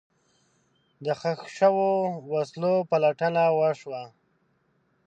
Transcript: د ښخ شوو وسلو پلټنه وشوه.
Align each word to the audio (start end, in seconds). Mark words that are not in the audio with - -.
د 1.05 1.07
ښخ 1.19 1.39
شوو 1.57 1.89
وسلو 2.31 2.73
پلټنه 2.89 3.43
وشوه. 3.59 4.03